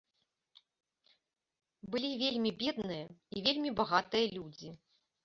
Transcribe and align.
Былі 1.95 2.09
вельмі 2.23 2.51
бедныя 2.63 3.05
і 3.35 3.45
вельмі 3.49 3.69
багатыя 3.81 4.25
людзі. 4.39 4.69